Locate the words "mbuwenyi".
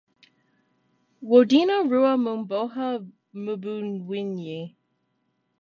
3.41-4.59